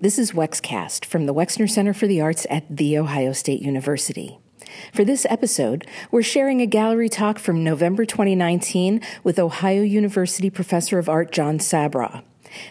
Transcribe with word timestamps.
This 0.00 0.16
is 0.16 0.30
Wexcast 0.30 1.04
from 1.04 1.26
the 1.26 1.34
Wexner 1.34 1.68
Center 1.68 1.92
for 1.92 2.06
the 2.06 2.20
Arts 2.20 2.46
at 2.48 2.64
The 2.70 2.96
Ohio 2.96 3.32
State 3.32 3.62
University. 3.62 4.38
For 4.94 5.04
this 5.04 5.26
episode, 5.28 5.88
we're 6.12 6.22
sharing 6.22 6.60
a 6.60 6.66
gallery 6.66 7.08
talk 7.08 7.40
from 7.40 7.64
November 7.64 8.04
2019 8.04 9.00
with 9.24 9.40
Ohio 9.40 9.82
University 9.82 10.50
Professor 10.50 11.00
of 11.00 11.08
Art 11.08 11.32
John 11.32 11.58
Sabraw. 11.58 12.22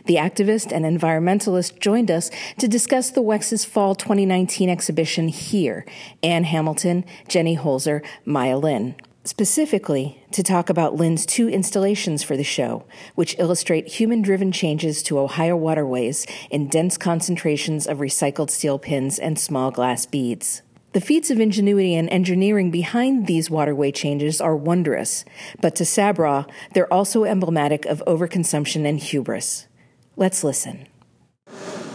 The 0.05 0.15
activist 0.15 0.71
and 0.71 0.85
environmentalist 0.85 1.81
joined 1.81 2.09
us 2.09 2.31
to 2.59 2.67
discuss 2.69 3.11
the 3.11 3.21
Wex's 3.21 3.65
Fall 3.65 3.93
2019 3.93 4.69
exhibition 4.69 5.27
here 5.27 5.85
Ann 6.23 6.45
Hamilton, 6.45 7.03
Jenny 7.27 7.57
Holzer, 7.57 8.05
Maya 8.23 8.57
Lin. 8.57 8.95
Specifically, 9.27 10.23
to 10.31 10.41
talk 10.41 10.69
about 10.69 10.95
Lin's 10.95 11.25
two 11.25 11.49
installations 11.49 12.23
for 12.23 12.37
the 12.37 12.45
show, 12.45 12.85
which 13.15 13.35
illustrate 13.37 13.99
human 13.99 14.21
driven 14.21 14.53
changes 14.53 15.03
to 15.03 15.19
Ohio 15.19 15.53
waterways 15.53 16.25
in 16.49 16.69
dense 16.69 16.97
concentrations 16.97 17.87
of 17.87 17.97
recycled 17.97 18.49
steel 18.49 18.79
pins 18.79 19.19
and 19.19 19.37
small 19.37 19.69
glass 19.69 20.05
beads. 20.05 20.61
The 20.93 21.01
feats 21.01 21.29
of 21.29 21.41
ingenuity 21.41 21.93
and 21.93 22.09
engineering 22.09 22.71
behind 22.71 23.27
these 23.27 23.49
waterway 23.49 23.91
changes 23.91 24.39
are 24.39 24.55
wondrous, 24.55 25.25
but 25.59 25.75
to 25.75 25.83
Sabraw, 25.83 26.49
they're 26.73 26.91
also 26.91 27.25
emblematic 27.25 27.85
of 27.85 28.01
overconsumption 28.07 28.87
and 28.87 28.97
hubris. 28.97 29.67
Let's 30.15 30.41
listen. 30.41 30.87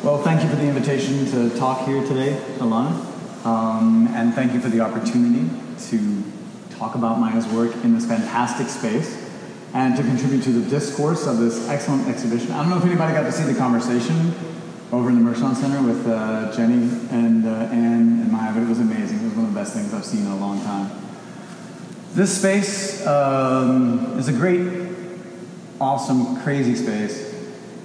Well, 0.05 0.23
thank 0.23 0.43
you 0.43 0.51
for 0.51 0.57
the 0.57 0.69
invitation 0.69 1.25
to 1.31 1.49
talk 1.59 1.87
here 1.87 2.07
today, 2.07 2.39
Alana, 2.59 3.47
um, 3.47 4.07
and 4.09 4.35
thank 4.35 4.53
you 4.53 4.61
for 4.61 4.69
the 4.69 4.81
opportunity 4.81 5.49
to 5.89 6.23
talk 6.83 6.97
about 6.97 7.21
Maya's 7.21 7.47
work 7.47 7.73
in 7.85 7.95
this 7.95 8.05
fantastic 8.05 8.67
space 8.67 9.17
and 9.73 9.97
to 9.97 10.03
contribute 10.03 10.43
to 10.43 10.51
the 10.51 10.69
discourse 10.69 11.29
of 11.29 11.39
this 11.39 11.69
excellent 11.69 12.09
exhibition. 12.09 12.51
I 12.51 12.61
don't 12.61 12.71
know 12.71 12.79
if 12.79 12.85
anybody 12.85 13.15
got 13.15 13.23
to 13.23 13.31
see 13.31 13.45
the 13.45 13.55
conversation 13.55 14.35
over 14.91 15.09
in 15.09 15.25
the 15.25 15.31
Mershon 15.31 15.55
Center 15.55 15.81
with 15.81 16.05
uh, 16.09 16.53
Jenny 16.57 16.83
and 17.13 17.47
uh, 17.47 17.71
Ann 17.71 18.23
and 18.23 18.33
Maya, 18.33 18.53
but 18.53 18.65
it 18.65 18.69
was 18.69 18.81
amazing. 18.81 19.21
It 19.21 19.25
was 19.27 19.35
one 19.35 19.45
of 19.45 19.55
the 19.55 19.61
best 19.61 19.75
things 19.75 19.95
I've 19.95 20.05
seen 20.05 20.27
in 20.27 20.33
a 20.33 20.37
long 20.37 20.61
time. 20.63 20.91
This 22.15 22.37
space 22.37 23.07
um, 23.07 24.19
is 24.19 24.27
a 24.27 24.33
great, 24.33 24.89
awesome, 25.81 26.43
crazy 26.43 26.75
space. 26.75 27.33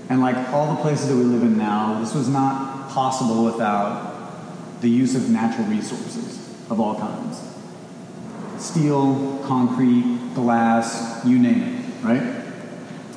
And 0.10 0.22
like 0.22 0.38
all 0.50 0.74
the 0.76 0.82
places 0.82 1.10
that 1.10 1.16
we 1.16 1.24
live 1.24 1.44
in 1.44 1.56
now, 1.56 2.00
this 2.00 2.16
was 2.16 2.28
not 2.28 2.90
possible 2.90 3.46
without 3.46 4.82
the 4.82 4.90
use 4.90 5.14
of 5.14 5.30
natural 5.30 5.68
resources 5.68 6.40
of 6.72 6.80
all 6.80 6.96
kinds 6.96 7.57
steel, 8.60 9.42
concrete, 9.46 10.34
glass, 10.34 11.26
you 11.26 11.40
name 11.40 11.62
it, 11.62 12.04
right? 12.04 12.22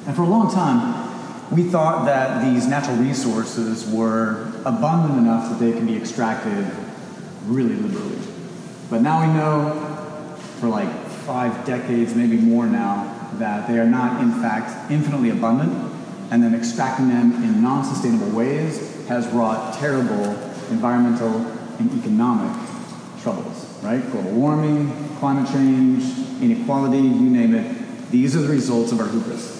And 0.07 0.17
for 0.17 0.23
a 0.23 0.29
long 0.29 0.53
time, 0.53 1.09
we 1.51 1.65
thought 1.65 2.05
that 2.07 2.45
these 2.45 2.67
natural 2.67 2.97
resources 2.97 3.87
were 3.91 4.53
abundant 4.65 5.19
enough 5.19 5.51
that 5.51 5.59
they 5.59 5.73
can 5.73 5.87
be 5.87 5.97
extracted 5.97 6.67
really 7.47 7.75
liberally. 7.75 8.19
But 8.89 9.03
now 9.03 9.27
we 9.27 9.33
know 9.33 10.37
for 10.61 10.69
like 10.69 10.89
five 11.27 11.65
decades, 11.65 12.15
maybe 12.15 12.37
more 12.37 12.67
now, 12.67 13.17
that 13.39 13.67
they 13.69 13.79
are 13.79 13.87
not 13.87 14.21
in 14.21 14.33
fact 14.43 14.91
infinitely 14.91 15.31
abundant, 15.31 15.73
and 16.31 16.43
then 16.43 16.55
extracting 16.55 17.09
them 17.09 17.43
in 17.43 17.63
non 17.63 17.85
sustainable 17.85 18.31
ways 18.31 19.07
has 19.07 19.27
wrought 19.29 19.75
terrible 19.75 20.25
environmental 20.71 21.35
and 21.79 21.99
economic 21.99 22.57
troubles, 23.23 23.67
right? 23.83 24.01
Global 24.13 24.33
warming, 24.33 25.09
climate 25.21 25.49
change, 25.53 26.03
inequality, 26.43 26.97
you 26.97 27.31
name 27.31 27.55
it. 27.55 28.11
These 28.11 28.35
are 28.35 28.41
the 28.41 28.49
results 28.49 28.91
of 28.91 29.01
our 29.01 29.09
hubris. 29.09 29.59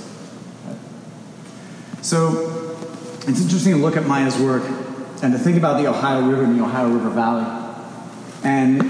So 2.01 2.77
it's 3.29 3.43
interesting 3.43 3.75
to 3.75 3.79
look 3.79 3.97
at 3.97 4.07
Maya's 4.07 4.39
work 4.39 4.65
and 5.23 5.33
to 5.35 5.39
think 5.39 5.59
about 5.59 5.81
the 5.81 5.87
Ohio 5.87 6.27
River 6.27 6.45
and 6.45 6.59
the 6.59 6.65
Ohio 6.65 6.89
River 6.89 7.11
Valley. 7.11 7.45
And 8.43 8.83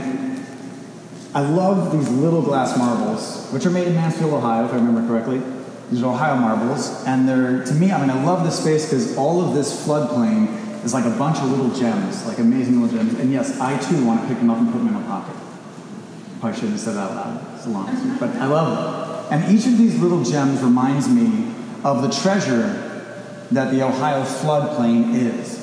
I 1.34 1.40
love 1.40 1.90
these 1.90 2.08
little 2.08 2.40
glass 2.40 2.78
marbles, 2.78 3.48
which 3.50 3.66
are 3.66 3.70
made 3.70 3.88
in 3.88 3.96
Mansfield, 3.96 4.32
Ohio, 4.32 4.64
if 4.64 4.72
I 4.72 4.76
remember 4.76 5.06
correctly. 5.08 5.42
These 5.90 6.04
are 6.04 6.14
Ohio 6.14 6.36
marbles, 6.36 7.04
and 7.04 7.28
they're, 7.28 7.64
to 7.64 7.74
me, 7.74 7.90
I 7.90 8.00
mean, 8.00 8.10
I 8.10 8.24
love 8.24 8.44
this 8.44 8.60
space 8.60 8.84
because 8.84 9.16
all 9.16 9.42
of 9.42 9.54
this 9.54 9.84
floodplain 9.84 10.84
is 10.84 10.94
like 10.94 11.04
a 11.04 11.10
bunch 11.18 11.38
of 11.38 11.50
little 11.50 11.70
gems, 11.70 12.24
like 12.26 12.38
amazing 12.38 12.80
little 12.80 12.96
gems. 12.96 13.18
And 13.18 13.32
yes, 13.32 13.58
I 13.58 13.76
too 13.78 14.06
want 14.06 14.20
to 14.20 14.28
pick 14.28 14.38
them 14.38 14.50
up 14.50 14.58
and 14.58 14.70
put 14.70 14.78
them 14.78 14.86
in 14.86 14.94
my 14.94 15.02
pocket. 15.02 15.34
Probably 16.40 16.54
shouldn't 16.54 16.72
have 16.72 16.80
said 16.80 16.94
that 16.94 17.10
out 17.10 17.16
loud. 17.16 17.54
It's 17.56 17.66
long 17.66 18.16
but 18.18 18.30
I 18.36 18.46
love 18.46 19.28
them. 19.30 19.42
And 19.42 19.56
each 19.56 19.66
of 19.66 19.76
these 19.76 20.00
little 20.00 20.24
gems 20.24 20.62
reminds 20.62 21.06
me 21.06 21.52
of 21.84 22.00
the 22.02 22.10
treasure 22.10 22.86
that 23.50 23.70
the 23.70 23.82
Ohio 23.82 24.22
floodplain 24.24 25.14
is. 25.14 25.58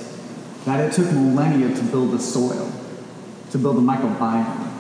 That 0.66 0.80
it 0.80 0.94
took 0.94 1.12
millennia 1.12 1.76
to 1.76 1.84
build 1.84 2.12
the 2.12 2.20
soil, 2.20 2.72
to 3.52 3.58
build 3.58 3.78
the 3.78 3.82
microbiome, 3.82 4.72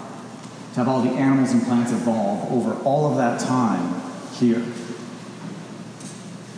to 0.73 0.75
have 0.75 0.87
all 0.87 1.01
the 1.01 1.11
animals 1.11 1.51
and 1.51 1.63
plants 1.63 1.91
evolve 1.91 2.51
over 2.51 2.75
all 2.83 3.09
of 3.09 3.17
that 3.17 3.39
time 3.39 4.01
here. 4.33 4.63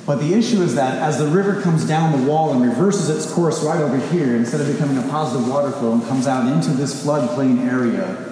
But 0.05 0.19
the 0.19 0.33
issue 0.33 0.61
is 0.63 0.75
that 0.75 0.97
as 0.97 1.19
the 1.19 1.27
river 1.27 1.61
comes 1.61 1.87
down 1.87 2.19
the 2.19 2.27
wall 2.27 2.51
and 2.51 2.61
reverses 2.61 3.09
its 3.09 3.31
course 3.31 3.63
right 3.63 3.79
over 3.79 3.97
here, 4.13 4.35
instead 4.35 4.59
of 4.59 4.67
becoming 4.67 4.97
a 4.97 5.07
positive 5.07 5.47
water 5.47 5.71
flow 5.71 5.93
and 5.93 6.03
comes 6.07 6.25
out 6.27 6.51
into 6.51 6.71
this 6.71 7.05
floodplain 7.05 7.65
area, 7.65 8.28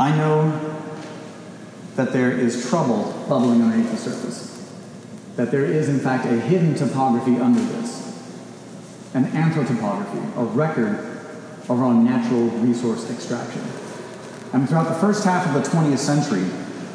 I 0.00 0.16
know 0.16 0.78
that 1.96 2.14
there 2.14 2.32
is 2.32 2.66
trouble 2.70 3.26
bubbling 3.28 3.60
underneath 3.60 3.90
the 3.90 3.98
surface. 3.98 4.72
That 5.36 5.50
there 5.50 5.66
is, 5.66 5.90
in 5.90 6.00
fact, 6.00 6.24
a 6.24 6.40
hidden 6.40 6.74
topography 6.74 7.36
under 7.36 7.60
this, 7.60 8.00
an 9.12 9.26
anthropotopography, 9.26 10.38
a 10.38 10.44
record 10.44 10.96
of 11.68 11.82
our 11.82 11.92
natural 11.92 12.44
resource 12.62 13.10
extraction. 13.10 13.60
And 14.54 14.66
throughout 14.66 14.88
the 14.88 14.94
first 14.94 15.22
half 15.22 15.46
of 15.46 15.52
the 15.52 15.68
20th 15.68 15.98
century, 15.98 16.46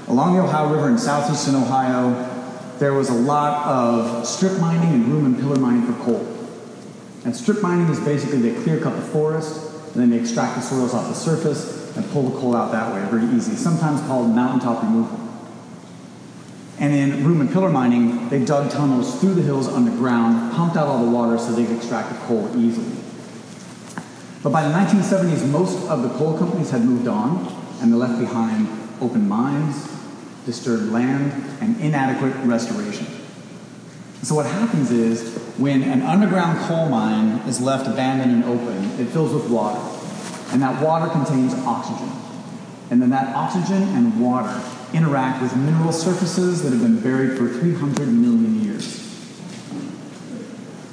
along 0.07 0.35
the 0.35 0.41
Ohio 0.41 0.73
River 0.73 0.89
in 0.89 0.97
southeastern 0.97 1.53
Ohio, 1.53 2.09
there 2.79 2.95
was 2.95 3.09
a 3.09 3.13
lot 3.13 3.67
of 3.67 4.25
strip 4.25 4.59
mining 4.59 4.95
and 4.95 5.07
room 5.07 5.27
and 5.27 5.37
pillar 5.37 5.57
mining 5.57 5.85
for 5.85 5.93
coal. 6.03 6.25
And 7.23 7.35
strip 7.35 7.61
mining 7.61 7.87
is 7.87 7.99
basically 7.99 8.39
they 8.39 8.59
clear 8.63 8.79
cut 8.79 8.95
the 8.95 9.01
forest, 9.03 9.93
and 9.93 10.01
then 10.01 10.09
they 10.09 10.17
extract 10.19 10.55
the 10.55 10.61
soils 10.61 10.95
off 10.95 11.07
the 11.07 11.13
surface, 11.13 11.74
and 11.95 12.09
pull 12.11 12.29
the 12.29 12.39
coal 12.39 12.55
out 12.55 12.71
that 12.71 12.93
way, 12.93 13.05
very 13.09 13.25
easy, 13.35 13.55
sometimes 13.55 14.01
called 14.01 14.35
mountaintop 14.35 14.83
removal. 14.83 15.19
And 16.77 16.93
in 16.93 17.25
room 17.25 17.39
and 17.39 17.51
pillar 17.51 17.69
mining, 17.69 18.27
they 18.29 18.43
dug 18.43 18.69
tunnels 18.69 19.19
through 19.21 19.35
the 19.35 19.41
hills 19.41 19.67
underground, 19.67 20.53
pumped 20.53 20.75
out 20.75 20.87
all 20.87 21.05
the 21.05 21.11
water 21.11 21.37
so 21.37 21.53
they 21.53 21.65
could 21.65 21.77
extract 21.77 22.09
the 22.09 22.17
coal 22.25 22.51
easily. 22.57 22.97
But 24.43 24.51
by 24.51 24.67
the 24.67 24.73
1970s, 24.73 25.49
most 25.49 25.87
of 25.89 26.03
the 26.03 26.09
coal 26.09 26.37
companies 26.37 26.69
had 26.71 26.83
moved 26.83 27.07
on, 27.07 27.47
and 27.81 27.91
they 27.91 27.97
left 27.97 28.19
behind 28.19 28.67
open 29.01 29.27
mines, 29.27 29.89
disturbed 30.45 30.91
land, 30.91 31.31
and 31.61 31.79
inadequate 31.81 32.35
restoration. 32.45 33.07
So 34.21 34.35
what 34.35 34.45
happens 34.45 34.91
is, 34.91 35.37
when 35.57 35.81
an 35.83 36.01
underground 36.01 36.59
coal 36.67 36.89
mine 36.89 37.39
is 37.47 37.61
left 37.61 37.87
abandoned 37.87 38.31
and 38.31 38.43
open, 38.43 38.99
it 38.99 39.07
fills 39.09 39.33
with 39.33 39.49
water. 39.49 39.79
And 40.55 40.63
that 40.63 40.81
water 40.81 41.11
contains 41.11 41.53
oxygen. 41.65 42.09
And 42.89 43.01
then 43.01 43.09
that 43.09 43.35
oxygen 43.35 43.83
and 43.89 44.21
water 44.21 44.63
interact 44.93 45.41
with 45.41 45.53
mineral 45.53 45.91
surfaces 45.91 46.63
that 46.63 46.71
have 46.71 46.81
been 46.81 47.01
buried 47.01 47.37
for 47.37 47.49
300 47.49 48.07
million 48.07 48.63
years. 48.63 49.01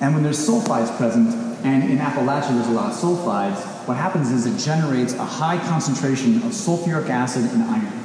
And 0.01 0.15
when 0.15 0.25
there's 0.25 0.45
sulfides 0.45 0.97
present, 0.97 1.33
and 1.65 1.93
in 1.93 1.99
Appalachia 1.99 2.57
there's 2.57 2.67
a 2.67 2.73
lot 2.73 2.91
of 2.91 2.99
sulfides, 2.99 3.87
what 3.87 3.97
happens 3.97 4.33
is 4.33 4.47
it 4.47 4.59
generates 4.59 5.13
a 5.13 5.25
high 5.25 5.59
concentration 5.59 6.39
of 6.39 6.51
sulfuric 6.51 7.09
acid 7.09 7.45
and 7.53 7.63
iron. 7.63 8.05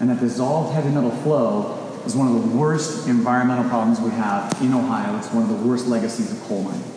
And 0.00 0.08
that 0.08 0.18
dissolved 0.18 0.72
heavy 0.72 0.88
metal 0.88 1.10
flow 1.10 2.00
is 2.06 2.16
one 2.16 2.34
of 2.34 2.42
the 2.42 2.56
worst 2.56 3.06
environmental 3.06 3.68
problems 3.68 4.00
we 4.00 4.12
have 4.12 4.50
in 4.62 4.72
Ohio. 4.72 5.14
It's 5.18 5.30
one 5.30 5.42
of 5.42 5.50
the 5.50 5.68
worst 5.68 5.88
legacies 5.88 6.32
of 6.32 6.40
coal 6.44 6.62
mining. 6.62 6.90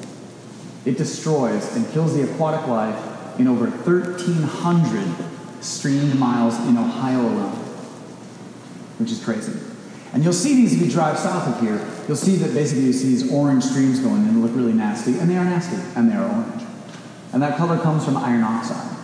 It 0.86 0.98
destroys 0.98 1.76
and 1.76 1.86
kills 1.92 2.16
the 2.16 2.32
aquatic 2.32 2.66
life 2.68 3.17
in 3.40 3.48
over 3.48 3.70
1,300 3.70 5.64
streamed 5.64 6.20
miles 6.20 6.58
in 6.68 6.78
Ohio 6.78 7.22
alone, 7.22 7.56
which 9.00 9.12
is 9.12 9.24
crazy. 9.24 9.54
And 10.14 10.24
you'll 10.24 10.34
see 10.34 10.56
these 10.56 10.74
if 10.74 10.82
you 10.82 10.90
drive 10.90 11.20
south 11.20 11.48
of 11.48 11.62
here. 11.62 11.86
You'll 12.08 12.18
see 12.18 12.38
that 12.38 12.54
basically 12.54 12.86
you 12.86 12.94
see 12.94 13.10
these 13.10 13.32
orange 13.32 13.64
streams 13.64 14.00
going 14.00 14.28
and 14.28 14.38
they 14.38 14.42
look 14.42 14.56
really 14.56 14.74
nasty, 14.74 15.20
and 15.20 15.30
they 15.30 15.38
are 15.38 15.46
nasty, 15.46 15.78
and 15.96 16.10
they 16.10 16.16
are 16.16 16.28
orange. 16.28 16.64
And 17.34 17.42
that 17.42 17.58
color 17.58 17.78
comes 17.78 18.06
from 18.06 18.18
iron 18.18 18.44
oxide. 18.44 18.98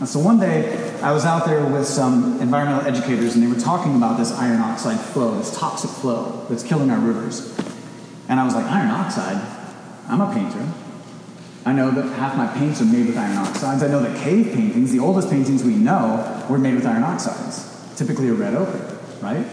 And 0.00 0.08
so 0.08 0.18
one 0.18 0.40
day, 0.40 0.98
I 1.00 1.12
was 1.12 1.24
out 1.24 1.44
there 1.44 1.64
with 1.64 1.86
some 1.86 2.40
environmental 2.40 2.86
educators, 2.86 3.34
and 3.34 3.42
they 3.42 3.46
were 3.46 3.60
talking 3.60 3.94
about 3.96 4.18
this 4.18 4.32
iron 4.32 4.60
oxide 4.60 4.98
flow, 4.98 5.36
this 5.38 5.56
toxic 5.56 5.90
flow 5.90 6.46
that's 6.48 6.62
killing 6.62 6.90
our 6.90 6.98
rivers. 6.98 7.56
And 8.28 8.40
I 8.40 8.44
was 8.44 8.54
like, 8.54 8.64
iron 8.64 8.90
oxide? 8.90 9.40
I'm 10.08 10.20
a 10.20 10.32
painter. 10.32 10.66
I 11.70 11.72
know 11.72 11.92
that 11.92 12.02
half 12.16 12.36
my 12.36 12.48
paints 12.48 12.80
are 12.80 12.84
made 12.84 13.06
with 13.06 13.16
iron 13.16 13.36
oxides. 13.36 13.84
I 13.84 13.86
know 13.86 14.00
that 14.00 14.20
cave 14.24 14.52
paintings, 14.56 14.90
the 14.90 14.98
oldest 14.98 15.30
paintings 15.30 15.62
we 15.62 15.76
know, 15.76 16.44
were 16.50 16.58
made 16.58 16.74
with 16.74 16.84
iron 16.84 17.04
oxides, 17.04 17.94
typically 17.94 18.28
a 18.28 18.32
red 18.32 18.56
ochre, 18.56 18.98
right? 19.20 19.46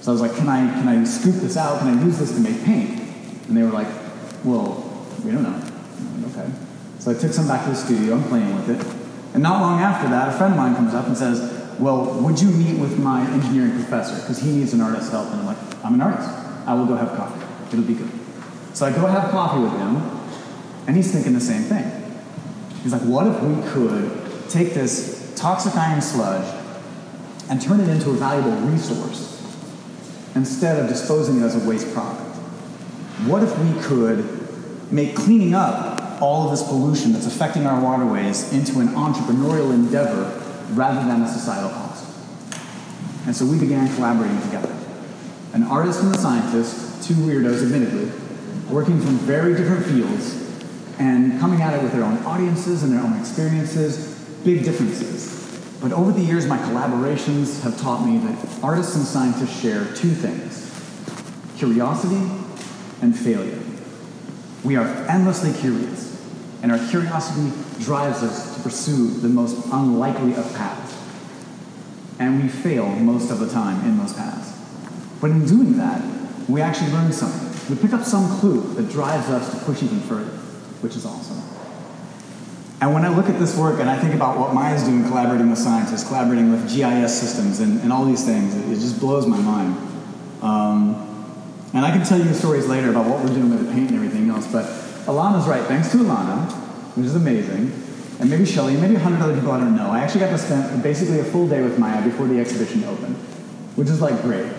So 0.00 0.12
I 0.12 0.14
was 0.14 0.20
like, 0.20 0.36
can 0.36 0.48
I, 0.48 0.60
can 0.74 0.86
I 0.86 1.02
scoop 1.02 1.34
this 1.34 1.56
out? 1.56 1.80
Can 1.80 1.98
I 1.98 2.04
use 2.04 2.20
this 2.20 2.32
to 2.36 2.40
make 2.40 2.62
paint? 2.62 3.00
And 3.48 3.56
they 3.56 3.64
were 3.64 3.72
like, 3.72 3.88
well, 4.44 5.08
we 5.24 5.32
don't 5.32 5.42
know. 5.42 5.58
Like, 6.22 6.36
okay. 6.36 6.52
So 7.00 7.10
I 7.10 7.14
took 7.14 7.32
some 7.32 7.48
back 7.48 7.64
to 7.64 7.70
the 7.70 7.76
studio. 7.76 8.14
I'm 8.14 8.22
playing 8.28 8.54
with 8.54 8.70
it. 8.70 8.86
And 9.34 9.42
not 9.42 9.60
long 9.60 9.80
after 9.80 10.08
that, 10.10 10.28
a 10.28 10.38
friend 10.38 10.52
of 10.52 10.58
mine 10.58 10.76
comes 10.76 10.94
up 10.94 11.08
and 11.08 11.18
says, 11.18 11.80
well, 11.80 12.14
would 12.22 12.40
you 12.40 12.48
meet 12.50 12.78
with 12.78 12.96
my 13.00 13.28
engineering 13.32 13.72
professor? 13.72 14.14
Because 14.20 14.38
he 14.38 14.52
needs 14.52 14.72
an 14.72 14.82
artist's 14.82 15.10
help. 15.10 15.32
And 15.32 15.40
I'm 15.40 15.46
like, 15.46 15.84
I'm 15.84 15.94
an 15.94 16.00
artist. 16.00 16.28
I 16.64 16.74
will 16.74 16.86
go 16.86 16.94
have 16.94 17.08
coffee. 17.16 17.44
It'll 17.72 17.84
be 17.84 17.94
good. 17.94 18.12
So 18.72 18.86
I 18.86 18.92
go 18.92 19.08
have 19.08 19.32
coffee 19.32 19.58
with 19.58 19.72
him, 19.72 20.15
and 20.86 20.96
he's 20.96 21.12
thinking 21.12 21.32
the 21.34 21.40
same 21.40 21.62
thing. 21.62 21.90
He's 22.82 22.92
like, 22.92 23.02
what 23.02 23.26
if 23.26 23.42
we 23.42 23.68
could 23.70 24.48
take 24.48 24.74
this 24.74 25.32
toxic 25.36 25.74
iron 25.74 26.00
sludge 26.00 26.46
and 27.50 27.60
turn 27.60 27.80
it 27.80 27.88
into 27.88 28.10
a 28.10 28.14
valuable 28.14 28.56
resource 28.68 29.32
instead 30.34 30.78
of 30.78 30.88
disposing 30.88 31.40
it 31.40 31.42
as 31.42 31.56
a 31.56 31.68
waste 31.68 31.92
product? 31.92 32.22
What 33.26 33.42
if 33.42 33.58
we 33.58 33.82
could 33.82 34.92
make 34.92 35.16
cleaning 35.16 35.54
up 35.54 36.22
all 36.22 36.44
of 36.44 36.50
this 36.52 36.62
pollution 36.62 37.12
that's 37.12 37.26
affecting 37.26 37.66
our 37.66 37.80
waterways 37.82 38.52
into 38.52 38.78
an 38.78 38.88
entrepreneurial 38.88 39.72
endeavor 39.72 40.42
rather 40.70 41.04
than 41.06 41.22
a 41.22 41.28
societal 41.28 41.70
cost? 41.70 42.04
And 43.26 43.34
so 43.34 43.44
we 43.44 43.58
began 43.58 43.92
collaborating 43.96 44.40
together. 44.42 44.72
An 45.52 45.64
artist 45.64 46.02
and 46.02 46.14
a 46.14 46.18
scientist, 46.18 47.02
two 47.02 47.14
weirdos 47.14 47.64
admittedly, 47.64 48.12
working 48.70 49.00
from 49.00 49.16
very 49.18 49.56
different 49.56 49.84
fields 49.86 50.45
and 50.98 51.38
coming 51.38 51.62
at 51.62 51.74
it 51.74 51.82
with 51.82 51.92
their 51.92 52.04
own 52.04 52.18
audiences 52.24 52.82
and 52.82 52.92
their 52.92 53.02
own 53.02 53.18
experiences, 53.18 54.14
big 54.44 54.64
differences. 54.64 55.34
But 55.80 55.92
over 55.92 56.10
the 56.10 56.22
years, 56.22 56.46
my 56.46 56.58
collaborations 56.58 57.60
have 57.62 57.78
taught 57.78 58.06
me 58.06 58.18
that 58.18 58.62
artists 58.62 58.96
and 58.96 59.04
scientists 59.04 59.60
share 59.60 59.84
two 59.94 60.10
things 60.10 60.62
curiosity 61.56 62.30
and 63.00 63.18
failure. 63.18 63.58
We 64.62 64.76
are 64.76 64.86
endlessly 65.08 65.52
curious, 65.54 66.20
and 66.62 66.72
our 66.72 66.88
curiosity 66.88 67.52
drives 67.80 68.22
us 68.22 68.56
to 68.56 68.62
pursue 68.62 69.08
the 69.08 69.28
most 69.28 69.66
unlikely 69.72 70.34
of 70.34 70.54
paths. 70.54 70.94
And 72.18 72.42
we 72.42 72.48
fail 72.48 72.88
most 72.88 73.30
of 73.30 73.38
the 73.38 73.48
time 73.48 73.84
in 73.86 73.98
those 73.98 74.12
paths. 74.12 74.52
But 75.20 75.30
in 75.30 75.46
doing 75.46 75.76
that, 75.78 76.02
we 76.48 76.60
actually 76.60 76.92
learn 76.92 77.12
something. 77.12 77.74
We 77.74 77.80
pick 77.80 77.92
up 77.92 78.04
some 78.04 78.38
clue 78.38 78.74
that 78.74 78.90
drives 78.90 79.28
us 79.28 79.50
to 79.50 79.64
push 79.64 79.82
even 79.82 80.00
further, 80.00 80.38
which 80.80 80.96
is 80.96 81.06
awesome. 81.06 81.42
And 82.80 82.92
when 82.92 83.04
I 83.04 83.08
look 83.08 83.28
at 83.28 83.38
this 83.38 83.56
work 83.56 83.80
and 83.80 83.88
I 83.88 83.98
think 83.98 84.14
about 84.14 84.38
what 84.38 84.52
Maya's 84.52 84.82
doing 84.82 85.04
collaborating 85.04 85.48
with 85.48 85.58
scientists, 85.58 86.06
collaborating 86.06 86.50
with 86.50 86.68
GIS 86.68 87.18
systems 87.18 87.60
and, 87.60 87.80
and 87.80 87.92
all 87.92 88.04
these 88.04 88.24
things, 88.24 88.54
it, 88.54 88.70
it 88.70 88.74
just 88.74 89.00
blows 89.00 89.26
my 89.26 89.38
mind. 89.38 89.76
Um, 90.42 91.02
and 91.72 91.84
I 91.84 91.90
can 91.90 92.06
tell 92.06 92.18
you 92.18 92.32
stories 92.34 92.66
later 92.66 92.90
about 92.90 93.06
what 93.06 93.22
we're 93.22 93.34
doing 93.34 93.50
with 93.50 93.66
the 93.66 93.72
paint 93.72 93.90
and 93.90 93.96
everything 93.96 94.28
else, 94.28 94.46
but 94.50 94.64
Alana's 95.06 95.46
right. 95.46 95.62
Thanks 95.64 95.90
to 95.92 95.98
Alana, 95.98 96.50
which 96.96 97.06
is 97.06 97.16
amazing, 97.16 97.72
and 98.18 98.30
maybe 98.30 98.44
Shelly, 98.44 98.76
maybe 98.76 98.94
a 98.96 98.98
hundred 98.98 99.22
other 99.22 99.34
people 99.34 99.52
I 99.52 99.60
don't 99.60 99.76
know, 99.76 99.90
I 99.90 100.00
actually 100.00 100.20
got 100.20 100.30
to 100.30 100.38
spend 100.38 100.82
basically 100.82 101.20
a 101.20 101.24
full 101.24 101.48
day 101.48 101.62
with 101.62 101.78
Maya 101.78 102.02
before 102.02 102.26
the 102.26 102.38
exhibition 102.38 102.84
opened, 102.84 103.16
which 103.76 103.88
is 103.88 104.00
like 104.00 104.20
great. 104.22 104.50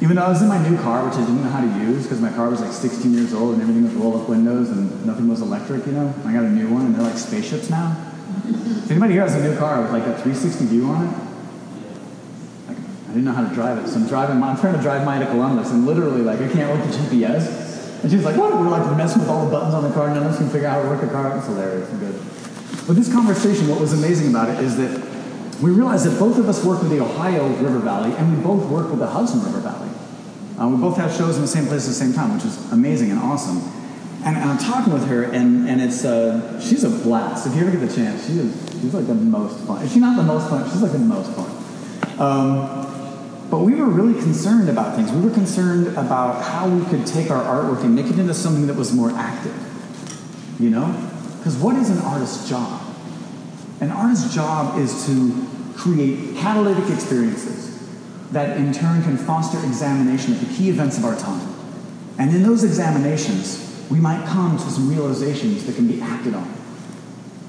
Even 0.00 0.16
though 0.16 0.22
I 0.22 0.28
was 0.28 0.40
in 0.40 0.48
my 0.48 0.66
new 0.66 0.78
car, 0.78 1.04
which 1.04 1.14
I 1.14 1.20
didn't 1.20 1.42
know 1.44 1.50
how 1.50 1.60
to 1.60 1.84
use 1.84 2.04
because 2.04 2.20
my 2.20 2.30
car 2.32 2.48
was 2.48 2.60
like 2.60 2.72
16 2.72 3.12
years 3.12 3.34
old 3.34 3.54
and 3.54 3.62
everything 3.62 3.84
was 3.84 3.92
roll-up 3.94 4.28
windows 4.28 4.70
and 4.70 5.04
nothing 5.04 5.28
was 5.28 5.42
electric, 5.42 5.84
you 5.86 5.92
know. 5.92 6.14
I 6.24 6.32
got 6.32 6.44
a 6.44 6.48
new 6.48 6.68
one 6.72 6.86
and 6.86 6.94
they're 6.94 7.02
like 7.02 7.18
spaceships 7.18 7.68
now. 7.68 7.96
Anybody 8.88 9.12
here 9.12 9.22
has 9.22 9.34
a 9.34 9.42
new 9.42 9.56
car 9.58 9.82
with 9.82 9.92
like 9.92 10.04
a 10.04 10.16
360 10.22 10.66
view 10.66 10.86
on 10.86 11.06
it, 11.06 11.12
like, 12.66 12.78
I 12.78 13.08
didn't 13.08 13.24
know 13.24 13.32
how 13.32 13.46
to 13.46 13.54
drive 13.54 13.78
it, 13.78 13.88
so 13.88 14.00
I'm 14.00 14.08
driving. 14.08 14.42
I'm 14.42 14.58
trying 14.58 14.74
to 14.74 14.80
drive 14.80 15.04
mine 15.04 15.20
to 15.20 15.26
Columbus, 15.26 15.70
and 15.70 15.86
literally 15.86 16.22
like 16.22 16.40
I 16.40 16.48
can't 16.48 16.70
work 16.70 16.90
the 16.90 16.96
GPS. 16.96 18.02
And 18.02 18.10
she's 18.10 18.24
like, 18.24 18.36
"What?" 18.36 18.52
We're 18.54 18.68
like 18.68 18.96
messing 18.96 19.20
with 19.20 19.28
all 19.28 19.44
the 19.44 19.50
buttons 19.50 19.74
on 19.74 19.82
the 19.82 19.90
car, 19.90 20.06
and 20.06 20.14
none 20.14 20.24
of 20.24 20.32
us 20.32 20.38
can 20.38 20.48
figure 20.48 20.66
out 20.66 20.76
how 20.76 20.82
to 20.82 20.88
work 20.88 21.00
the 21.02 21.08
car. 21.08 21.36
It's 21.36 21.46
hilarious 21.46 21.90
and 21.90 22.00
good. 22.00 22.14
But 22.86 22.96
this 22.96 23.12
conversation, 23.12 23.68
what 23.68 23.78
was 23.78 23.92
amazing 23.92 24.30
about 24.30 24.48
it 24.48 24.64
is 24.64 24.76
that 24.78 25.02
we 25.60 25.70
realized 25.70 26.06
that 26.06 26.18
both 26.18 26.38
of 26.38 26.48
us 26.48 26.64
work 26.64 26.80
with 26.80 26.90
the 26.90 27.00
Ohio 27.00 27.46
River 27.48 27.78
Valley, 27.78 28.12
and 28.16 28.34
we 28.34 28.42
both 28.42 28.66
work 28.70 28.88
with 28.90 28.98
the 28.98 29.06
Hudson 29.06 29.44
River 29.44 29.60
Valley. 29.60 29.89
Uh, 30.60 30.68
we 30.68 30.76
both 30.76 30.98
have 30.98 31.10
shows 31.10 31.36
in 31.36 31.42
the 31.42 31.48
same 31.48 31.66
place 31.66 31.86
at 31.86 31.88
the 31.88 31.94
same 31.94 32.12
time, 32.12 32.34
which 32.34 32.44
is 32.44 32.70
amazing 32.70 33.10
and 33.10 33.18
awesome. 33.18 33.58
And, 34.22 34.36
and 34.36 34.50
I'm 34.50 34.58
talking 34.58 34.92
with 34.92 35.06
her, 35.06 35.22
and, 35.22 35.66
and 35.66 35.80
it's 35.80 36.04
uh, 36.04 36.60
she's 36.60 36.84
a 36.84 36.90
blast. 36.90 37.46
If 37.46 37.54
you 37.54 37.62
ever 37.62 37.70
get 37.70 37.80
the 37.80 37.94
chance, 37.94 38.26
she 38.26 38.38
is 38.38 38.52
she's 38.72 38.92
like 38.92 39.06
the 39.06 39.14
most 39.14 39.58
fun. 39.66 39.82
Is 39.82 39.94
she 39.94 40.00
not 40.00 40.16
the 40.16 40.22
most 40.22 40.50
fun? 40.50 40.70
She's 40.70 40.82
like 40.82 40.92
the 40.92 40.98
most 40.98 41.32
fun. 41.32 42.20
Um, 42.20 43.48
but 43.50 43.60
we 43.60 43.74
were 43.74 43.86
really 43.86 44.20
concerned 44.20 44.68
about 44.68 44.96
things. 44.96 45.10
We 45.10 45.22
were 45.22 45.34
concerned 45.34 45.86
about 45.96 46.44
how 46.44 46.68
we 46.68 46.84
could 46.90 47.06
take 47.06 47.30
our 47.30 47.42
artwork 47.42 47.82
and 47.82 47.94
make 47.94 48.06
it 48.06 48.18
into 48.18 48.34
something 48.34 48.66
that 48.66 48.76
was 48.76 48.92
more 48.92 49.10
active. 49.12 49.56
You 50.60 50.68
know? 50.68 51.10
Because 51.38 51.56
what 51.56 51.74
is 51.76 51.88
an 51.88 51.98
artist's 52.00 52.46
job? 52.46 52.82
An 53.80 53.90
artist's 53.90 54.34
job 54.34 54.78
is 54.78 55.06
to 55.06 55.46
create 55.74 56.36
catalytic 56.36 56.90
experiences 56.90 57.69
that 58.32 58.56
in 58.56 58.72
turn 58.72 59.02
can 59.02 59.16
foster 59.16 59.58
examination 59.58 60.32
of 60.32 60.40
the 60.40 60.54
key 60.54 60.68
events 60.68 60.96
of 60.98 61.04
our 61.04 61.16
time. 61.16 61.54
And 62.18 62.34
in 62.34 62.42
those 62.42 62.64
examinations, 62.64 63.86
we 63.90 63.98
might 63.98 64.24
come 64.26 64.56
to 64.56 64.70
some 64.70 64.88
realizations 64.88 65.66
that 65.66 65.74
can 65.74 65.86
be 65.86 66.00
acted 66.00 66.34
on. 66.34 66.54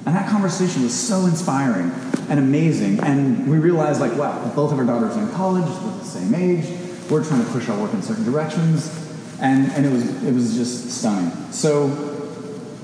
And 0.05 0.15
that 0.15 0.29
conversation 0.29 0.81
was 0.81 0.93
so 0.93 1.25
inspiring 1.27 1.91
and 2.29 2.39
amazing. 2.39 2.99
And 3.01 3.47
we 3.47 3.57
realized, 3.57 4.01
like, 4.01 4.15
wow, 4.15 4.51
both 4.55 4.71
of 4.71 4.79
our 4.79 4.85
daughters 4.85 5.15
are 5.15 5.21
in 5.21 5.29
college, 5.31 5.65
we're 5.65 5.97
the 5.99 6.05
same 6.05 6.33
age, 6.33 6.65
we're 7.09 7.23
trying 7.23 7.45
to 7.45 7.51
push 7.51 7.69
our 7.69 7.79
work 7.79 7.93
in 7.93 8.01
certain 8.01 8.23
directions. 8.23 8.97
And, 9.39 9.71
and 9.71 9.85
it, 9.85 9.91
was, 9.91 10.23
it 10.23 10.33
was 10.33 10.55
just 10.55 10.89
stunning. 10.91 11.31
So 11.51 11.89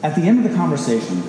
at 0.03 0.15
the 0.15 0.21
end 0.21 0.45
of 0.45 0.51
the 0.51 0.55
conversation, 0.55 1.23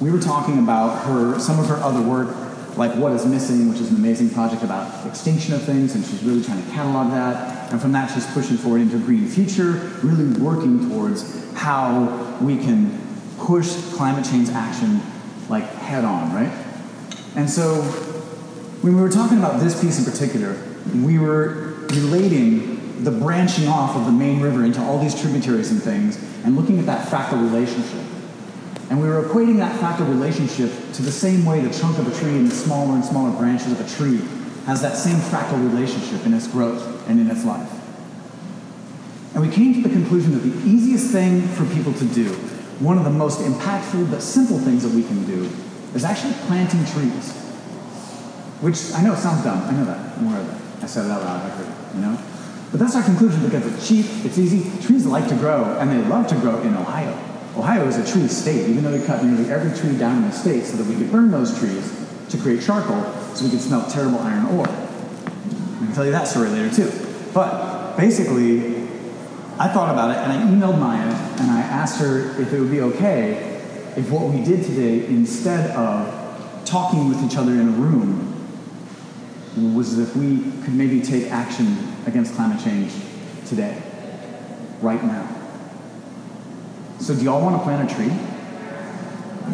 we 0.00 0.10
were 0.10 0.20
talking 0.20 0.58
about 0.58 1.04
her, 1.06 1.38
some 1.38 1.58
of 1.60 1.66
her 1.66 1.76
other 1.76 2.02
work 2.02 2.45
like 2.76 2.94
What 2.94 3.12
is 3.12 3.24
Missing, 3.24 3.68
which 3.68 3.80
is 3.80 3.90
an 3.90 3.96
amazing 3.96 4.30
project 4.30 4.62
about 4.62 5.06
extinction 5.06 5.54
of 5.54 5.62
things, 5.62 5.94
and 5.94 6.04
she's 6.04 6.22
really 6.22 6.42
trying 6.42 6.62
to 6.62 6.70
catalog 6.70 7.10
that. 7.12 7.72
And 7.72 7.80
from 7.80 7.92
that, 7.92 8.10
she's 8.12 8.26
pushing 8.32 8.56
forward 8.56 8.82
into 8.82 8.96
a 8.96 9.00
green 9.00 9.26
future, 9.26 9.72
really 10.02 10.38
working 10.40 10.88
towards 10.88 11.52
how 11.54 12.38
we 12.40 12.56
can 12.56 12.98
push 13.38 13.74
climate 13.92 14.24
change 14.24 14.48
action 14.50 15.00
like 15.48 15.64
head 15.64 16.04
on, 16.04 16.32
right? 16.34 16.52
And 17.34 17.48
so 17.48 17.82
when 18.82 18.94
we 18.94 19.00
were 19.00 19.10
talking 19.10 19.38
about 19.38 19.60
this 19.60 19.80
piece 19.80 19.98
in 19.98 20.04
particular, 20.10 20.56
we 20.94 21.18
were 21.18 21.86
relating 21.90 23.04
the 23.04 23.10
branching 23.10 23.68
off 23.68 23.96
of 23.96 24.06
the 24.06 24.12
main 24.12 24.40
river 24.40 24.64
into 24.64 24.80
all 24.80 24.98
these 24.98 25.18
tributaries 25.18 25.70
and 25.70 25.82
things, 25.82 26.16
and 26.44 26.56
looking 26.56 26.78
at 26.78 26.86
that 26.86 27.08
fractal 27.08 27.40
relationship. 27.40 28.04
And 28.88 29.00
we 29.00 29.08
were 29.08 29.22
equating 29.22 29.56
that 29.58 29.78
fractal 29.80 30.08
relationship 30.08 30.70
to 30.92 31.02
the 31.02 31.10
same 31.10 31.44
way 31.44 31.60
the 31.60 31.76
trunk 31.76 31.98
of 31.98 32.06
a 32.06 32.20
tree 32.20 32.36
and 32.36 32.46
the 32.48 32.54
smaller 32.54 32.94
and 32.94 33.04
smaller 33.04 33.36
branches 33.36 33.72
of 33.72 33.80
a 33.80 33.88
tree 33.96 34.20
has 34.66 34.80
that 34.82 34.96
same 34.96 35.16
fractal 35.16 35.62
relationship 35.70 36.24
in 36.24 36.32
its 36.32 36.46
growth 36.46 37.08
and 37.08 37.20
in 37.20 37.30
its 37.30 37.44
life. 37.44 37.70
And 39.34 39.46
we 39.46 39.52
came 39.52 39.74
to 39.74 39.82
the 39.82 39.88
conclusion 39.88 40.32
that 40.32 40.38
the 40.38 40.68
easiest 40.68 41.10
thing 41.10 41.42
for 41.42 41.66
people 41.74 41.92
to 41.94 42.04
do, 42.06 42.32
one 42.78 42.96
of 42.96 43.04
the 43.04 43.10
most 43.10 43.40
impactful 43.40 44.10
but 44.10 44.22
simple 44.22 44.58
things 44.58 44.82
that 44.82 44.92
we 44.92 45.02
can 45.02 45.24
do, 45.26 45.50
is 45.94 46.04
actually 46.04 46.34
planting 46.46 46.84
trees. 46.86 47.32
Which 48.60 48.94
I 48.94 49.02
know 49.02 49.12
it 49.12 49.18
sounds 49.18 49.44
dumb. 49.44 49.62
I 49.62 49.72
know 49.72 49.84
that. 49.84 50.16
I'm 50.16 50.26
aware 50.26 50.40
of 50.40 50.46
that. 50.46 50.84
I 50.84 50.86
said 50.86 51.06
it 51.06 51.10
out 51.10 51.22
loud. 51.22 51.44
I 51.44 51.48
heard 51.50 51.66
it. 51.66 51.94
You 51.96 52.00
know. 52.00 52.18
But 52.70 52.80
that's 52.80 52.96
our 52.96 53.02
conclusion 53.02 53.44
because 53.44 53.66
it's 53.66 53.86
cheap, 53.86 54.06
it's 54.24 54.38
easy. 54.38 54.64
Trees 54.84 55.06
like 55.06 55.28
to 55.28 55.34
grow, 55.34 55.76
and 55.78 55.90
they 55.90 55.98
love 56.08 56.26
to 56.28 56.34
grow 56.36 56.60
in 56.60 56.74
Ohio. 56.74 57.16
Ohio 57.56 57.86
is 57.86 57.96
a 57.96 58.12
tree 58.12 58.28
state, 58.28 58.68
even 58.68 58.84
though 58.84 58.96
we 58.96 59.04
cut 59.04 59.24
nearly 59.24 59.50
every 59.50 59.76
tree 59.78 59.96
down 59.96 60.22
in 60.22 60.30
the 60.30 60.32
state 60.32 60.64
so 60.64 60.76
that 60.76 60.86
we 60.86 60.94
could 60.94 61.10
burn 61.10 61.30
those 61.30 61.58
trees 61.58 62.06
to 62.28 62.38
create 62.38 62.62
charcoal 62.62 63.02
so 63.34 63.44
we 63.44 63.50
could 63.50 63.60
smelt 63.60 63.88
terrible 63.88 64.18
iron 64.18 64.46
ore. 64.56 64.68
I 64.68 65.78
can 65.78 65.92
tell 65.94 66.04
you 66.04 66.12
that 66.12 66.28
story 66.28 66.48
later 66.48 66.74
too. 66.74 66.92
But 67.32 67.96
basically, 67.96 68.76
I 69.58 69.68
thought 69.68 69.90
about 69.90 70.10
it 70.10 70.18
and 70.18 70.32
I 70.32 70.36
emailed 70.42 70.78
Maya 70.78 71.08
and 71.40 71.50
I 71.50 71.60
asked 71.60 71.98
her 72.00 72.40
if 72.40 72.52
it 72.52 72.60
would 72.60 72.70
be 72.70 72.82
okay 72.82 73.56
if 73.96 74.10
what 74.10 74.30
we 74.30 74.44
did 74.44 74.62
today, 74.62 75.06
instead 75.06 75.70
of 75.70 76.64
talking 76.66 77.08
with 77.08 77.24
each 77.24 77.38
other 77.38 77.52
in 77.52 77.68
a 77.68 77.72
room, 77.72 78.34
was 79.74 79.98
if 79.98 80.14
we 80.14 80.38
could 80.62 80.74
maybe 80.74 81.00
take 81.00 81.30
action 81.32 81.78
against 82.06 82.34
climate 82.34 82.62
change 82.62 82.92
today, 83.46 83.82
right 84.82 85.02
now. 85.02 85.35
So, 86.98 87.14
do 87.14 87.22
y'all 87.22 87.40
want 87.42 87.56
to 87.56 87.62
plant 87.62 87.90
a 87.90 87.94
tree? 87.94 88.12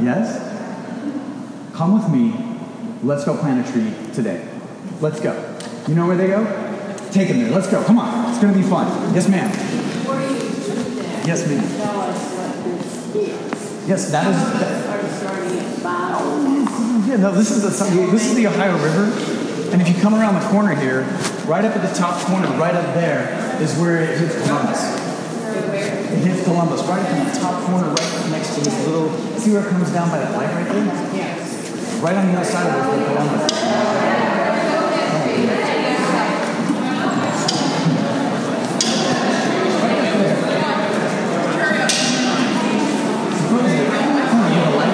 Yes? 0.02 0.38
Come 1.74 1.94
with 1.94 2.08
me. 2.10 2.34
Let's 3.02 3.24
go 3.24 3.36
plant 3.36 3.66
a 3.66 3.72
tree 3.72 3.92
today. 4.14 4.46
Let's 5.00 5.20
go. 5.20 5.32
You 5.88 5.94
know 5.94 6.06
where 6.06 6.16
they 6.16 6.28
go? 6.28 6.44
Take 7.10 7.28
them 7.28 7.40
there. 7.40 7.50
Let's 7.50 7.66
go. 7.68 7.82
Come 7.84 7.98
on. 7.98 8.30
It's 8.30 8.40
going 8.40 8.54
to 8.54 8.58
be 8.58 8.64
fun. 8.66 8.86
Yes, 9.14 9.28
ma'am. 9.28 9.50
Before 9.50 10.20
you 10.20 10.28
do 10.38 10.94
that, 11.02 11.26
Yes, 11.26 11.46
ma'am. 11.46 11.76
tell 11.76 12.00
us 12.00 12.32
what 12.34 12.64
this 12.64 13.14
is. 13.16 13.88
Yes, 13.88 14.10
that 14.12 14.26
is. 14.28 14.36
That, 14.60 14.62
us 14.62 14.86
are 14.86 15.18
starting 15.26 15.58
at 15.58 15.82
bottom. 15.82 17.08
yeah, 17.08 17.16
no, 17.16 17.34
this 17.34 17.50
is 17.50 17.62
the 17.62 17.70
this 18.12 18.26
is 18.26 18.34
the 18.36 18.46
Ohio 18.46 18.78
River, 18.78 19.04
and 19.72 19.82
if 19.82 19.88
you 19.88 20.00
come 20.00 20.14
around 20.14 20.40
the 20.40 20.48
corner 20.48 20.74
here, 20.74 21.02
right 21.46 21.64
up 21.64 21.74
at 21.76 21.82
the 21.86 21.94
top 21.98 22.22
corner, 22.26 22.46
right 22.58 22.74
up 22.74 22.94
there, 22.94 23.60
is 23.60 23.76
where 23.78 24.00
it 24.02 24.18
hits 24.18 24.40
Columbus. 24.46 24.80
Columbus, 26.44 26.82
right 26.84 27.04
in 27.18 27.26
the 27.26 27.38
top 27.38 27.64
corner, 27.64 27.88
right 27.88 28.30
next 28.30 28.54
to 28.54 28.60
this 28.60 28.86
little. 28.86 29.10
See 29.38 29.52
where 29.52 29.64
it 29.66 29.70
comes 29.70 29.90
down 29.92 30.10
by 30.10 30.18
that 30.18 30.32
light 30.36 30.52
right 30.54 30.66
there? 30.68 30.84
Yes. 31.14 32.00
Right 32.00 32.16
on 32.16 32.26
the 32.26 32.34
other 32.38 32.44
side 32.44 32.66
of 32.66 32.98
the 32.98 33.04
Columbus. 33.14 34.62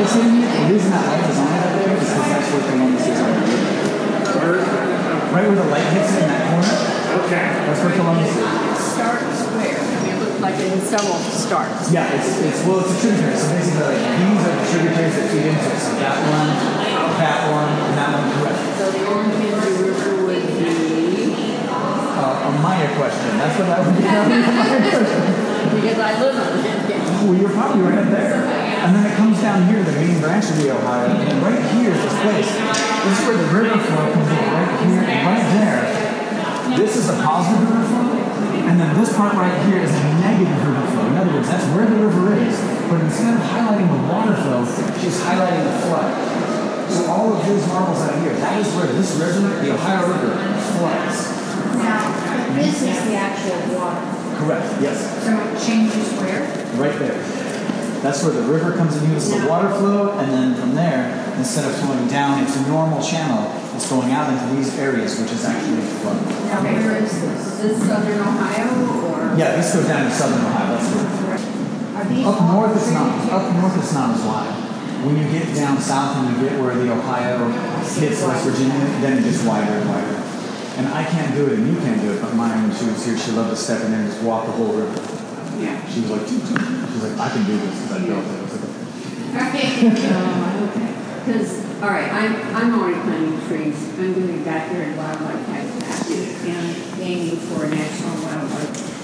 Where 0.09 0.25
the 0.59 0.75
reason 0.75 0.90
that 0.90 1.05
light 1.07 1.31
is 1.31 1.38
on 1.38 1.49
up 1.59 1.73
there 1.78 1.97
is 1.97 2.00
because 2.00 2.28
that's 2.28 2.49
where 2.52 2.64
Columbus 2.71 3.07
is 3.07 3.19
the. 3.19 4.64
Right 5.28 5.45
where 5.47 5.55
the 5.57 5.64
light 5.69 5.88
hits 5.93 6.12
in 6.17 6.25
that 6.28 6.43
corner, 6.49 6.75
Okay. 7.25 7.45
that's 7.69 7.81
where 7.85 7.95
Columbus 7.95 8.31
is. 8.31 8.40
Starts 8.78 9.40
where? 9.52 9.78
I 9.78 10.02
mean, 10.02 10.14
it 10.14 10.19
looked 10.21 10.38
like 10.49 10.61
in 10.64 10.81
several 10.81 11.21
starts. 11.28 11.93
Yeah, 11.93 12.09
it's, 12.17 12.40
it's 12.40 12.64
well, 12.64 12.81
it's 12.81 12.97
a 12.97 13.00
tributary. 13.05 13.37
So 13.37 13.52
basically, 13.52 13.85
like 13.85 14.00
these 14.00 14.40
are 14.49 14.57
the 14.57 14.64
tributaries 14.73 15.14
that 15.21 15.26
feed 15.28 15.45
into 15.52 15.69
it. 15.69 15.81
So 15.81 15.93
that 16.00 16.17
one, 16.25 16.49
that 17.21 17.38
one, 17.52 17.69
and 17.69 17.95
that 18.00 18.11
one, 18.17 18.26
correct. 18.40 18.61
So 18.81 18.85
the 18.97 19.02
Orange 19.12 19.37
River 19.37 20.25
would 20.25 20.45
be, 20.57 21.52
Uh, 21.69 22.49
a 22.49 22.50
Maya 22.64 22.88
question. 22.97 23.31
That's 23.37 23.57
what 23.61 23.69
I 23.69 23.78
would 23.85 23.97
be 23.97 24.02
having 24.09 24.40
a 24.49 24.52
Maya 24.57 24.81
question. 24.88 25.21
because 25.85 25.99
I 26.00 26.12
live 26.17 26.37
on 26.40 26.52
it. 26.64 26.88
Well, 27.28 27.35
you're 27.37 27.52
probably 27.52 27.83
right 27.85 27.99
up 27.99 28.09
there. 28.09 28.40
And 28.78 28.95
then 28.95 29.05
it 29.05 29.14
comes 29.21 29.37
down 29.43 29.67
here 29.69 29.85
to 29.85 29.90
the 29.90 29.97
main 30.00 30.21
branch 30.23 30.47
of 30.49 30.57
the 30.57 30.71
Ohio. 30.73 31.12
And 31.12 31.43
right 31.43 31.61
here, 31.76 31.93
this 31.93 32.14
place, 32.25 32.49
this 32.49 33.14
is 33.21 33.26
where 33.26 33.37
the 33.37 33.50
river 33.52 33.76
flow 33.85 34.07
comes 34.17 34.28
in. 34.33 34.38
Right 34.49 34.73
here, 34.87 35.02
right 35.28 35.47
there. 35.61 35.83
This 36.78 36.97
is 36.97 37.09
a 37.11 37.17
positive 37.23 37.69
river 37.69 37.85
flow. 37.85 37.98
And 38.78 38.87
then 38.87 39.00
this 39.02 39.11
part 39.16 39.35
right 39.35 39.66
here 39.66 39.82
is 39.82 39.90
a 39.90 40.04
negative 40.23 40.54
river 40.62 40.87
flow. 40.94 41.11
In 41.11 41.16
other 41.18 41.35
words, 41.35 41.49
that's 41.49 41.66
where 41.75 41.85
the 41.85 41.97
river 41.99 42.32
is. 42.38 42.54
But 42.87 43.00
instead 43.00 43.35
of 43.35 43.42
highlighting 43.42 43.90
the 43.90 44.06
water 44.06 44.37
flow, 44.38 44.62
she's 45.02 45.18
highlighting 45.18 45.66
the 45.66 45.78
flood. 45.82 46.14
So 46.88 47.11
all 47.11 47.35
of 47.35 47.44
these 47.44 47.66
marbles 47.66 47.99
out 48.02 48.23
here, 48.23 48.35
that 48.35 48.61
is 48.61 48.73
where 48.76 48.87
this 48.87 49.16
river, 49.18 49.49
the 49.66 49.75
Ohio 49.75 50.06
River, 50.06 50.30
floods. 50.78 51.26
Now, 51.75 52.54
this 52.54 52.82
is 52.82 53.04
the 53.11 53.14
actual 53.18 53.75
water. 53.75 53.99
Correct, 54.38 54.80
yes. 54.80 55.25
So 55.26 55.35
it 55.35 55.58
changes 55.66 56.12
where? 56.12 56.47
Right 56.78 56.97
there. 57.00 57.38
That's 58.02 58.23
where 58.23 58.33
the 58.33 58.43
river 58.43 58.76
comes 58.76 58.97
in, 58.97 59.11
uses 59.11 59.40
the 59.40 59.49
water 59.49 59.69
flow, 59.75 60.19
and 60.19 60.31
then 60.31 60.55
from 60.55 60.75
there, 60.75 61.11
instead 61.37 61.64
of 61.69 61.75
flowing 61.78 62.07
down 62.07 62.43
its 62.43 62.57
normal 62.67 63.02
channel, 63.02 63.50
it's 63.75 63.88
going 63.90 64.11
out 64.12 64.33
into 64.33 64.55
these 64.55 64.78
areas, 64.78 65.19
which 65.21 65.33
is 65.33 65.45
actually 65.45 65.83
flood. 66.02 66.23
Now, 66.47 66.62
where 66.62 67.02
is 67.02 67.11
this? 67.21 67.61
Is 67.61 67.78
this 67.78 67.88
southern 67.88 68.21
Ohio 68.21 68.71
or? 69.07 69.38
Yeah, 69.38 69.57
this 69.57 69.75
goes 69.75 69.87
down 69.87 70.09
to 70.09 70.14
southern 70.14 70.45
Ohio. 70.45 70.78
That's 70.78 70.88
where. 70.95 71.19
Up 71.99 72.40
north, 72.55 72.76
it's 72.76 72.90
not. 72.93 73.11
Up 73.33 73.55
north, 73.57 73.76
it's 73.76 73.93
not 73.93 74.14
as 74.14 74.23
wide. 74.23 74.55
When 75.05 75.17
you 75.19 75.26
get 75.31 75.55
down 75.55 75.81
south 75.81 76.17
and 76.17 76.37
you 76.37 76.49
get 76.49 76.61
where 76.61 76.75
the 76.75 76.93
Ohio 76.93 77.50
hits 77.99 78.23
West 78.23 78.45
Virginia, 78.47 78.78
then 79.02 79.19
it 79.19 79.25
gets 79.25 79.43
wider 79.43 79.73
and 79.73 79.88
wider. 79.88 80.23
And 80.78 80.87
I 80.88 81.02
can't 81.02 81.35
do 81.35 81.47
it, 81.47 81.59
and 81.59 81.67
you 81.67 81.75
can't 81.81 82.00
do 82.00 82.12
it. 82.12 82.23
But 82.23 82.35
mine, 82.35 82.69
when 82.69 82.76
she 82.76 82.87
was 82.87 83.05
here, 83.05 83.19
she 83.19 83.33
loved 83.33 83.50
to 83.50 83.57
step 83.57 83.83
in 83.83 83.90
there 83.90 84.00
and 84.00 84.11
just 84.11 84.23
walk 84.23 84.47
the 84.47 84.52
whole 84.52 84.73
river. 84.73 85.27
Yeah. 85.99 86.07
She 86.07 86.07
was 86.07 86.11
like, 86.11 86.28
she's 86.28 87.02
like, 87.02 87.19
I 87.19 87.28
can 87.31 87.45
do 87.47 87.59
this 87.59 87.83
because 87.83 87.93
I 87.93 88.07
built 88.07 88.25
it. 88.25 88.31
I 88.31 88.43
was 88.43 88.52
like, 88.55 88.78
Oh, 89.31 90.71
okay. 90.71 90.90
Because, 91.25 91.83
all 91.83 91.88
right, 91.90 92.11
I'm, 92.12 92.55
I'm 92.55 92.81
already 92.81 93.00
planting 93.02 93.47
trees. 93.49 93.88
I'm 93.99 94.14
doing 94.14 94.45
backyard 94.45 94.97
wildlife 94.97 95.47
habitat 95.47 96.11
and 96.11 97.00
aiming 97.00 97.37
for 97.37 97.64
a 97.64 97.69
national 97.69 98.14
wildlife. 98.23 98.95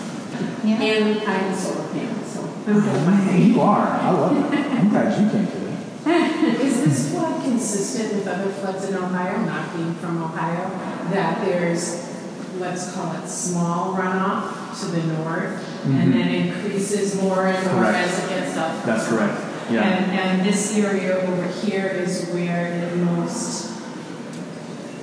Yeah. 0.64 0.82
And 0.82 1.18
I 1.28 1.32
have 1.32 1.52
a 1.52 1.60
solar 1.60 1.88
panel, 1.92 2.24
so 2.24 2.40
I'm 2.42 2.76
Oh, 2.76 2.80
doing 2.80 3.04
my 3.04 3.10
man, 3.10 3.28
thing. 3.28 3.52
you 3.52 3.60
are. 3.60 3.86
I 3.86 4.10
love 4.10 4.36
it. 4.54 4.58
I'm 4.58 4.88
glad 4.88 5.20
you 5.20 5.30
came 5.30 5.46
today. 5.46 5.76
Is 6.64 6.84
this 6.84 7.10
flood 7.12 7.42
consistent 7.42 8.14
with 8.14 8.26
other 8.26 8.50
floods 8.50 8.84
in 8.88 8.94
Ohio, 8.94 9.44
not 9.44 9.74
being 9.76 9.94
from 9.94 10.22
Ohio? 10.22 10.70
That 11.10 11.44
there's, 11.44 12.08
let's 12.58 12.92
call 12.92 13.12
it 13.22 13.28
small 13.28 13.94
runoff 13.94 14.78
to 14.80 14.86
the 14.86 15.02
north, 15.14 15.84
and 15.84 15.94
mm-hmm. 15.94 16.12
then 16.12 16.63
increases 16.74 17.20
more 17.20 17.46
and 17.46 17.66
more 17.66 17.84
Correct. 17.84 18.08
as 18.08 18.24
it 18.24 18.28
gets 18.28 18.56
up? 18.56 18.84
That's 18.84 19.08
correct. 19.08 19.40
Yeah. 19.70 19.82
And, 19.82 20.12
and 20.12 20.46
this 20.46 20.76
area 20.76 21.16
over 21.16 21.46
here 21.46 21.86
is 21.86 22.28
where 22.30 22.66
it 22.66 22.96
most, 22.96 23.72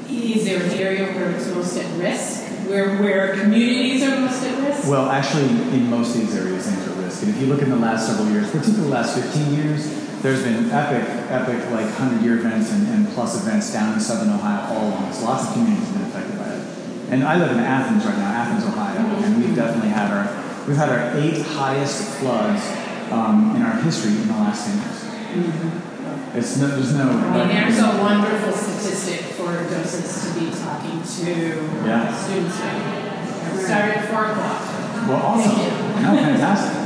is 0.09 0.45
there 0.45 0.61
an 0.61 0.71
area 0.71 1.05
where 1.13 1.31
it's 1.31 1.47
most 1.47 1.77
at 1.77 1.99
risk? 1.99 2.43
Where, 2.67 2.97
where 3.01 3.35
communities 3.37 4.03
are 4.03 4.19
most 4.19 4.43
at 4.43 4.59
risk? 4.59 4.87
Well, 4.87 5.09
actually, 5.09 5.49
in 5.49 5.89
most 5.89 6.15
of 6.15 6.21
these 6.21 6.35
areas, 6.35 6.67
things 6.67 6.87
are 6.87 7.01
risk. 7.01 7.23
And 7.23 7.31
if 7.31 7.41
you 7.41 7.47
look 7.47 7.61
in 7.61 7.69
the 7.69 7.75
last 7.75 8.07
several 8.07 8.29
years, 8.29 8.51
particularly 8.51 8.83
the 8.83 8.89
last 8.89 9.15
15 9.17 9.53
years, 9.55 10.21
there's 10.21 10.43
been 10.43 10.69
epic, 10.69 11.09
epic, 11.31 11.71
like 11.71 11.85
100 11.85 12.21
year 12.21 12.37
events 12.37 12.71
and, 12.71 12.87
and 12.89 13.07
plus 13.09 13.41
events 13.41 13.73
down 13.73 13.95
in 13.95 13.99
southern 13.99 14.29
Ohio 14.29 14.75
all 14.75 14.89
along. 14.89 15.11
So 15.11 15.25
lots 15.25 15.47
of 15.47 15.53
communities 15.53 15.87
have 15.87 15.97
been 15.97 16.07
affected 16.07 16.37
by 16.37 16.53
it. 16.53 17.11
And 17.11 17.23
I 17.23 17.37
live 17.37 17.51
in 17.51 17.59
Athens 17.59 18.05
right 18.05 18.17
now, 18.17 18.29
Athens, 18.29 18.63
Ohio, 18.63 18.99
mm-hmm. 18.99 19.23
and 19.23 19.43
we've 19.43 19.55
definitely 19.55 19.89
had 19.89 20.11
our 20.11 20.40
we've 20.67 20.77
had 20.77 20.89
our 20.89 21.17
eight 21.17 21.41
highest 21.41 22.19
floods 22.19 22.63
um, 23.11 23.55
in 23.55 23.61
our 23.61 23.75
history 23.81 24.11
in 24.11 24.27
the 24.27 24.33
last 24.33 24.65
10 24.67 24.77
years. 24.77 24.97
It's 26.33 26.57
no, 26.57 26.67
there's 26.67 26.93
no. 26.93 27.09
I 27.09 27.47
mean, 27.47 27.55
there's 27.55 27.79
a 27.79 27.97
wonderful 28.01 28.53
statistic 28.53 29.19
for 29.35 29.51
docents 29.69 30.27
to 30.33 30.39
be 30.39 30.49
talking 30.51 31.01
to 31.01 31.85
Yeah. 31.85 32.13
students. 32.15 32.57
with. 32.59 33.65
Started 33.65 33.97
at 33.97 34.09
four 34.09 34.25
o'clock. 34.31 35.07
well, 35.07 35.21
awesome. 35.25 35.57
No, 36.03 36.15
fantastic. 36.23 36.77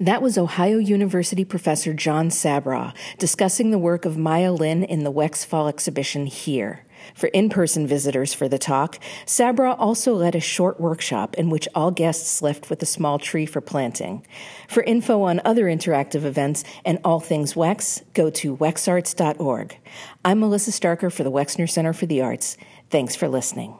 That 0.00 0.20
was 0.20 0.36
Ohio 0.36 0.78
University 0.78 1.44
professor 1.44 1.94
John 1.94 2.28
Sabraw 2.28 2.92
discussing 3.18 3.70
the 3.70 3.78
work 3.78 4.04
of 4.04 4.18
Maya 4.18 4.52
Lin 4.52 4.82
in 4.82 5.04
the 5.04 5.12
Wex 5.12 5.46
Fall 5.46 5.68
exhibition 5.68 6.26
here. 6.26 6.84
For 7.14 7.26
in 7.28 7.48
person 7.48 7.86
visitors 7.86 8.32
for 8.32 8.48
the 8.48 8.58
talk, 8.58 8.98
Sabraw 9.26 9.76
also 9.78 10.14
led 10.14 10.34
a 10.34 10.40
short 10.40 10.80
workshop 10.80 11.34
in 11.36 11.50
which 11.50 11.68
all 11.74 11.90
guests 11.90 12.42
left 12.42 12.70
with 12.70 12.82
a 12.82 12.86
small 12.86 13.18
tree 13.18 13.46
for 13.46 13.60
planting. 13.60 14.26
For 14.68 14.82
info 14.82 15.22
on 15.22 15.40
other 15.44 15.66
interactive 15.66 16.24
events 16.24 16.64
and 16.84 16.98
all 17.04 17.20
things 17.20 17.54
Wex, 17.54 18.02
go 18.14 18.30
to 18.30 18.56
wexarts.org. 18.56 19.78
I'm 20.24 20.40
Melissa 20.40 20.70
Starker 20.70 21.12
for 21.12 21.24
the 21.24 21.30
Wexner 21.30 21.68
Center 21.68 21.92
for 21.92 22.06
the 22.06 22.22
Arts. 22.22 22.56
Thanks 22.90 23.14
for 23.14 23.28
listening. 23.28 23.78